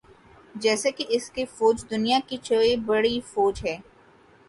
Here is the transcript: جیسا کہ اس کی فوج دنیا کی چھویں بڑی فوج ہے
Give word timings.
جیسا 0.55 0.89
کہ 0.97 1.05
اس 1.09 1.29
کی 1.31 1.45
فوج 1.47 1.83
دنیا 1.91 2.19
کی 2.27 2.37
چھویں 2.43 2.75
بڑی 2.85 3.19
فوج 3.25 3.65
ہے 3.65 3.77